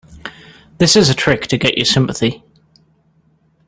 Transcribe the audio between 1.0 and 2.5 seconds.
a trick to get your sympathy.